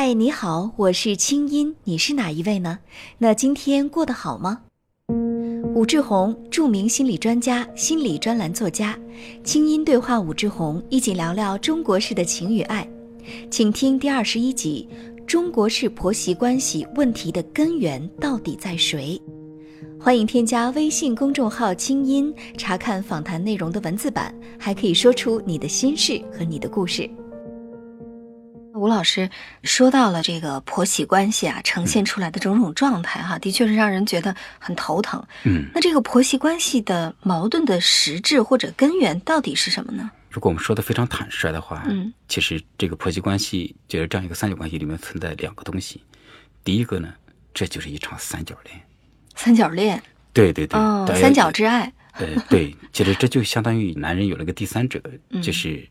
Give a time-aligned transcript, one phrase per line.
[0.00, 2.78] 嗨，你好，我是清音，你是哪一位呢？
[3.18, 4.60] 那今天过得好吗？
[5.74, 8.96] 武志红，著名心理专家、心理专栏作家，
[9.42, 12.88] 清音对话武志红，一起聊聊中国式的情与爱。
[13.50, 14.88] 请听第二十一集：
[15.26, 19.20] 中国式婆媳关系问题的根源到底在谁？
[19.98, 27.10] 欢迎添加微信公众号“清音”，查看访谈内容的文字版，还可以说出你的心事和你的故事。
[28.78, 29.28] 吴老师
[29.62, 35.22] 说到了这个婆媳关系啊，呈现出来的种种状态哈，的确是让人觉得很头疼。
[35.44, 40.10] 嗯，那这个婆媳关系的矛盾的实质或者根源到底是什么呢？
[40.30, 46.02] 如果我们说的非常坦率的话，嗯，其实这个婆媳关系就是这样一个三角关系里面存在两个东西。
[46.62, 47.12] 第一个呢，
[47.54, 48.78] 这就是一场三角恋。
[49.34, 50.02] 三角恋，
[50.32, 55.00] 对对对，哦，三角之爱，呃，对，其实这就相当于男人有了个第三者，
[55.30, 55.88] 嗯就是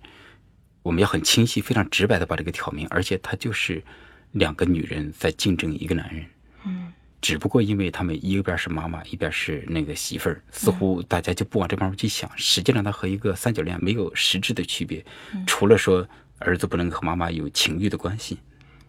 [0.88, 3.84] 我们要很清晰、非常直白的把这个挑明，而且他就是
[4.32, 6.26] 两个女人在竞争一个男人。
[6.64, 12.31] 嗯，只不过因为他们一边是妈妈，一边是那个媳妇儿，似乎大家就不往这方面去想。
[12.38, 15.06] 实际上，它和一个三角恋没有实质的区别，
[15.45, 16.08] 除了说
[16.39, 18.38] 儿子不能和妈妈有情欲的关系，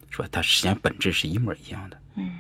[0.09, 0.29] 是吧？
[0.31, 2.01] 它实际上本质是一模一样的。
[2.15, 2.39] 嗯，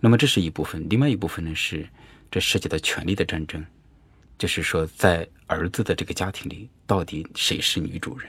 [0.00, 1.88] 那么这是一部分，另外一部分呢是
[2.32, 3.64] 这涉及到权力的战争，
[4.36, 8.28] 就是说在儿子的这个家庭里，到底谁是女主人？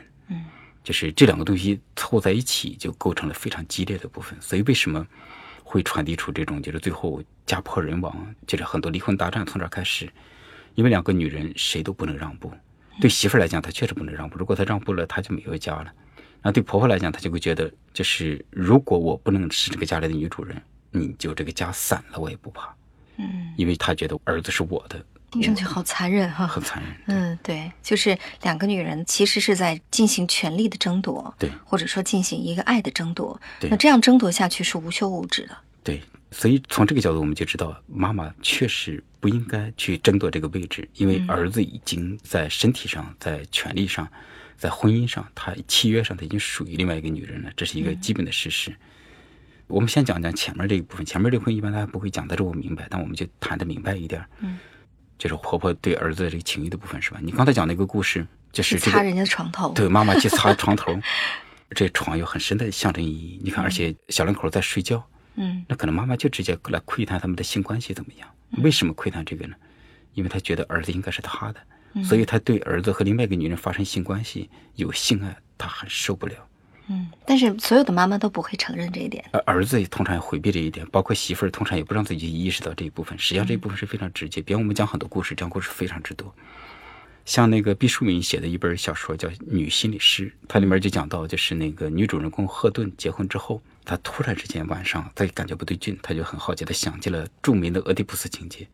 [0.89, 4.35] 嗯，就是这两个东西凑在一起，就构成了非常激烈的部分。
[4.41, 5.05] 所以为什么
[5.63, 10.09] 会传递出这种就是最后家破人亡，就是很多离婚大战从这儿开始？
[10.73, 12.51] 因为两个女人谁都不能让步。
[12.99, 14.39] 对媳妇儿来讲，她确实不能让步。
[14.39, 15.93] 如果她让步了，她就没有家了。
[16.41, 22.73] 那对婆婆来讲，她就会觉得，就是如果我不能是这个家里的女主人，你就这个家散了，我也不怕。
[23.17, 26.47] 嗯，因为她觉得儿子是我的，听上去好残忍哈。
[26.47, 26.91] 很残忍。
[27.07, 33.39] 嗯，对，就是两个女人其实是在进行权力的争夺，对或者说进行一个爱的争夺。
[33.59, 35.57] 对那这样争夺下去是无休无止的。
[35.83, 44.07] 对，所以从这个角度，我们就知道妈妈确实不应该去争夺这个位置，因为儿子已经在身体上、在权力上、
[44.57, 48.75] 在婚姻上，他契约上，他已经属于另外一个女人了，这是一个基本的事实。
[49.67, 54.23] 我们先讲讲前面这一部分，前面这部分一般大家不会讲的这么明白，但我们就谈的明白一点。
[54.39, 54.57] 嗯，
[55.19, 57.19] 就是婆婆对儿子的这个情谊的部分，是吧？
[57.21, 59.71] 你刚才讲那个故事，就是这个擦人家的床头。
[59.73, 60.97] 对，妈妈去擦床头，
[61.75, 63.39] 这床有很深的象征意义。
[63.43, 68.27] 你看，而且小两口在睡觉，嗯那可能妈妈就直接来窥探他们的性关系怎么样？
[68.63, 69.55] 为什么窥探这个呢？
[70.15, 76.35] 因为她觉得儿子应该是她的，所以她对儿子和另外一个女人发生性关系有性爱，她很受不了。
[76.89, 79.23] 嗯，但是所有的妈妈都不会承认这一点。
[79.31, 83.17] 而儿子也通常也回避这一点，包括媳妇儿通常也不让自己意识到这一部分。
[83.17, 84.41] 实际上这一部分是非常直接。
[84.41, 86.33] 比方我们讲很多故事，这样故事非常之多。
[87.25, 98.67] 像那个毕淑敏写的一本小说叫《女心理师》，它里面就讲到，就是那个女主人公赫顿结婚之后，她突然之间晚上她感觉不对劲，她就很好奇，她想起了著名的俄狄浦斯情节，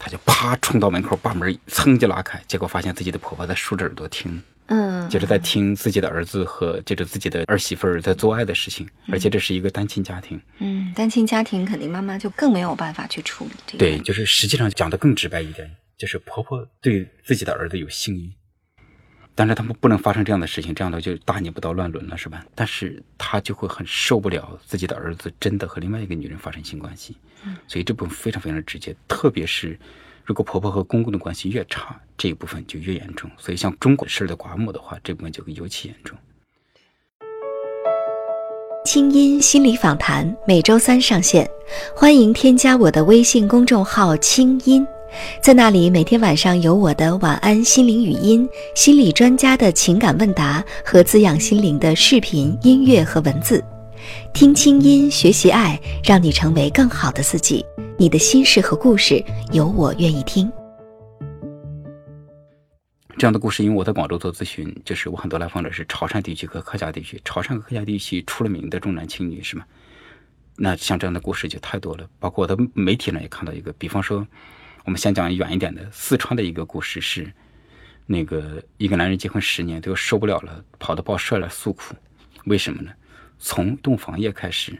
[0.00, 10.40] 她就啪冲到门口把门噌就拉开，结果发现自己的婆婆在竖着耳朵听，嗯，就是在听自己的儿子和就是自己的儿媳妇儿在做爱的事情，而且这是一个单亲家庭。
[10.60, 13.78] 嗯，单亲家庭肯定妈妈就更没有办法去处理这个。
[13.78, 18.32] 对，，就是实际上讲的更直白一点，就是婆婆对自己的儿子有性欲，
[19.34, 22.42] 但是他们不能发生这样的事情，这样的就大逆不道乱伦了，是吧？
[22.54, 29.78] 但是她就会很受不了自己的儿子真的和另外一个女人发生性关系，嗯所以这部分非常非常的直接，特别是
[30.24, 33.30] 如果婆婆和公公的关系越差，这一部分就越严重。
[33.36, 36.16] 所以像中国式的寡母的话，这部分就尤其严重。
[38.84, 41.48] 清音心理访谈每周三上线，
[41.94, 44.86] 欢迎添加我的微信公众号“清音”，
[45.40, 53.62] 在那里每天晚上有我的晚安心灵语音、心理专家的情感问答和滋养心灵的视频、音乐和文字。
[54.32, 57.64] 听清音，学习爱，让你成为更好的自己。
[57.98, 60.50] 你的心事和故事，有我愿意听。
[63.18, 69.64] 这样的故事，因为我在广州做咨询，就是我很多来访者是潮汕地区和客家地区，潮汕和客家地区出了名的重男轻女，是吗？
[70.56, 74.26] 那像这样的故事就太多了，包括我的媒体呢也看到一个，比方说，
[74.84, 77.32] 我们先讲远一点的，四川的一个故事是，
[78.06, 81.94] 那个一个男人结婚十年，最后受不了了，跑到报社来诉苦，
[82.46, 82.90] 为什么呢？
[83.42, 84.72] 从洞房夜开始，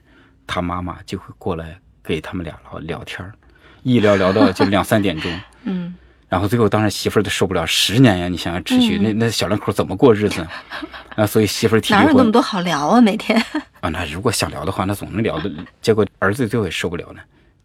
[0.47, 3.35] 他妈妈就会过来给他们俩聊聊天儿
[3.83, 5.95] 一聊聊到就两三点钟， 嗯
[6.29, 10.47] 然后最后当然媳妇儿都受不了，十年呀，你想想持续，那那小两口怎么过日子？
[11.15, 13.01] 啊，所以媳妇儿提哪有那么多好聊啊？
[13.03, 13.39] 每天，
[13.83, 15.53] 啊，那如果想聊的话，那总能聊的。
[15.83, 17.17] 结果儿子最后也受不了了。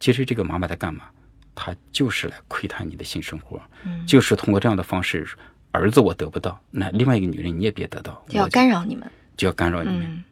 [0.01, 1.03] 其实这个妈妈在干嘛？
[1.55, 5.25] 她就是来窥探你的性生活，嗯就是通过这样的方式，
[5.71, 9.09] 儿子我得不到，那另外一个女人你也别得到，就要干扰你们。
[9.37, 10.01] 就要干扰你们。
[10.03, 10.23] 嗯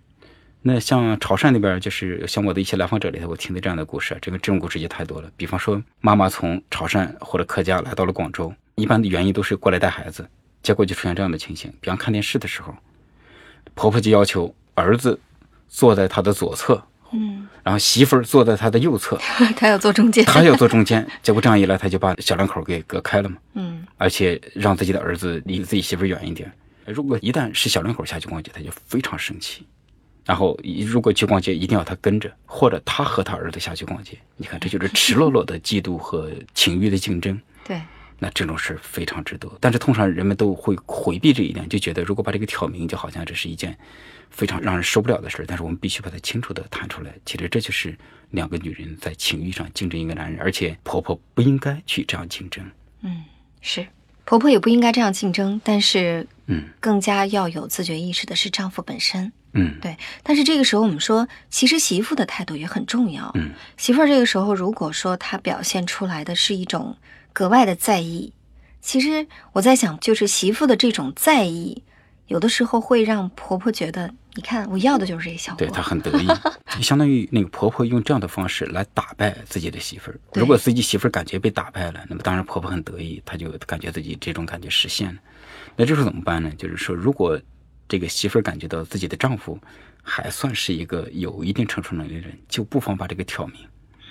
[0.67, 5.29] 那像潮汕那边，就是像我的一些来访者里头，我听的这样的故事，这个这种故事也太多了。
[5.37, 10.27] 比方说，妈妈从潮汕或者客家来到了广州，一般的原因都是过来带孩子，
[10.63, 11.71] 结果就出现这样的情形。
[11.79, 12.75] 比方看电视的时候，
[13.75, 15.19] 婆婆就要求儿子
[15.67, 19.17] 坐在她的左侧，嗯，然后媳妇儿坐在她的右侧，
[19.55, 21.07] 她要坐中间，她要坐中间。
[21.21, 26.51] 结果这样一来，她就把小两口给隔开了嘛，嗯而且让自己的儿子离自己媳妇儿远一点。
[26.87, 29.63] 如果一旦是小两口下去逛街，他就非常生气。
[30.25, 34.17] 然后，如果去逛街，一定要他跟着，或者他和他儿子下去逛街。
[34.37, 37.39] 你看，这就是赤裸裸的嫉妒和情欲的竞争。
[37.63, 37.79] 对，
[38.17, 43.77] 那这种事非常之多，但是通常人们都会回避这一点，就觉得如果把这个挑明，就好像这是一件
[44.31, 45.45] 非常让人受不了的事。
[45.47, 47.13] 但是我们必须把它清楚的谈出来。
[47.23, 47.95] 其实这就是
[48.31, 52.65] 两个女人在情欲上竞争一个男人，而且婆婆不应该去这样竞争。
[53.01, 53.23] 嗯，
[53.61, 53.85] 是
[54.23, 59.31] 婆婆也不应该这样竞争，但是嗯更加要有自觉意识的是丈夫本身。
[59.55, 63.31] 嗯，对，但是这个时候我们说，其实媳妇的态度也很重要。
[63.35, 66.97] 嗯，媳妇儿这个时候如果说她表现出来的是一种
[67.33, 68.33] 格外的在意，
[68.81, 71.81] 其实我在想，就是媳妇的这种在意，
[72.27, 75.57] 有的时候会让婆婆觉得，你看我要的就是这个效果。
[75.57, 76.27] 对她很得意，
[76.75, 80.19] 就相当于那个婆婆用这样的方式来打败自己的媳妇儿。
[80.33, 85.19] 如果自己媳妇儿感觉被打败了，那么当然婆婆很得意，她就感觉自己这种感觉实现了。
[85.77, 86.51] 那这时候怎么办呢？
[86.57, 87.39] 就是说，如果
[87.87, 89.59] 这个媳妇儿感觉到自己的丈夫
[90.01, 93.55] 还算是一个有一定承受能力的人，就不妨把这个挑明。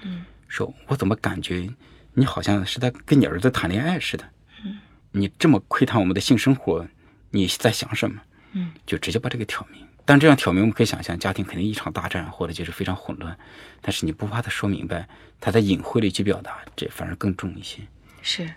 [0.03, 1.69] 嗯，说我怎么感觉
[2.13, 4.25] 你好像是在跟你儿子谈恋爱似的？
[4.65, 4.79] 嗯，
[5.13, 6.87] 你这么窥探我们的性生活，
[7.31, 8.21] 你在想什么？
[8.53, 9.85] 嗯，就直接把这个挑明。
[10.05, 13.37] 但这样挑明，我们可以想象，家庭肯定一场大战，或者就是非常混乱。
[13.81, 15.09] 但是你不怕他说明白，
[15.41, 17.81] 他在隐晦里去表达，这反而更重一些。
[18.21, 18.49] 是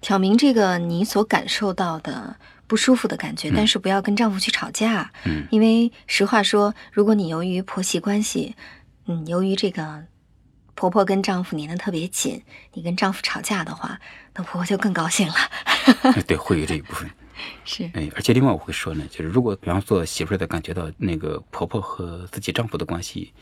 [0.00, 2.34] 挑明这个你所感受到的
[2.70, 5.10] 不舒服的感觉，但是不要跟丈夫去吵架。
[5.24, 8.54] 嗯因为实话说，如果你由于婆媳关系，
[9.06, 10.04] 嗯，由于这个
[10.76, 12.40] 婆婆跟丈夫粘的特别紧，
[12.74, 13.98] 你跟丈夫吵架的话，
[14.36, 15.34] 那婆婆就更高兴了。
[16.02, 17.10] 哎 对，会有这一部分。
[17.66, 23.32] 是，哎，而且另外我会说呢，就是如果比方说媳妇儿的感觉到那个婆婆和自己丈夫的关系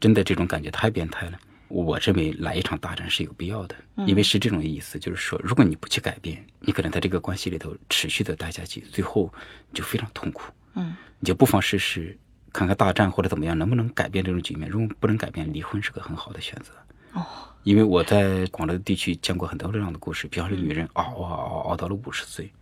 [0.00, 1.38] 真的这种感觉太变态了，
[1.72, 3.74] 我认为来一场大战是有必要的，
[4.06, 9.32] 因为是这种意思，就是说，如果你不去改变，你可能在这个关系里头持续的待下去，最后
[9.72, 10.52] 就非常痛苦。
[10.74, 12.16] 嗯，你就不妨试试
[12.52, 14.68] 看看大战或者怎么样，能不能改变这种局面。
[14.68, 16.72] 如果不能改变，离婚是个很好的选择。
[17.14, 17.24] 哦，
[17.62, 22.52] 因为我在广州地区见过很多这样的故事，比方说女人熬啊熬熬到了五十岁，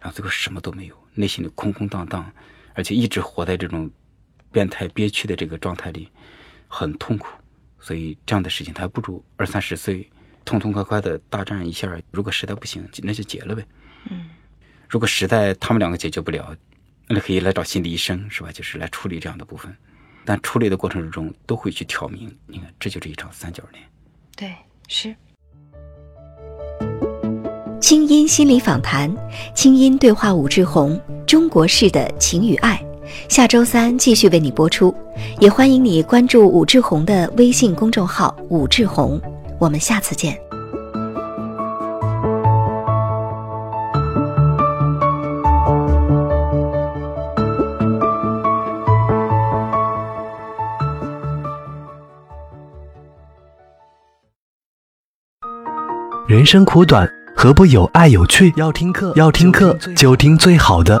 [0.00, 2.30] 然后最后什么都没有，内心里空空荡荡，
[2.74, 3.90] 而且一直活在这种
[4.52, 6.08] 变态憋屈的这个状态里，
[6.68, 7.26] 很痛苦。
[7.80, 10.08] 所以这样的事情，他还不如二三十岁
[10.44, 11.96] 痛痛快快的大战一下。
[12.10, 13.64] 如果实在不行，那就结了呗。
[14.10, 14.30] 嗯，
[14.88, 16.56] 如果实在他们两个解决不了，
[17.08, 18.50] 那可以来找心理医生，是吧？
[18.52, 19.74] 就是来处理这样的部分。
[20.24, 23.84] 但处理的过程之中，都会去挑明，你看，这就是一场三角恋。
[24.36, 24.54] 对，
[24.88, 25.14] 是。
[27.80, 29.14] 清音心理访谈，
[29.54, 32.84] 清音对话武志红，中国式的情与爱。
[33.28, 34.94] 下周三继续为你播出，
[35.38, 39.20] 也欢迎你关注武志红的微信公众号“武志红”，
[39.58, 40.38] 我们下次见。
[56.28, 58.52] 人生苦短，何不有爱有趣？
[58.56, 61.00] 要听课，要听课就听最好的。